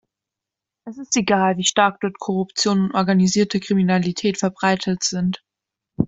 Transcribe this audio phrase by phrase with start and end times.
[0.83, 5.43] Es ist egal, wie stark dort Korruption und organisierte Kriminalität verbreitet sind.